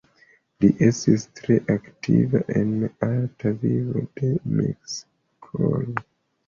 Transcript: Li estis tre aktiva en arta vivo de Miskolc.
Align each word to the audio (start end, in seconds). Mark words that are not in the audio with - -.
Li 0.63 0.69
estis 0.85 1.25
tre 1.39 1.57
aktiva 1.75 2.43
en 2.63 2.73
arta 3.11 3.55
vivo 3.67 4.05
de 4.19 4.35
Miskolc. 4.59 6.09